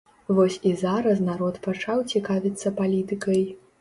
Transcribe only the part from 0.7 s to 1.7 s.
зараз народ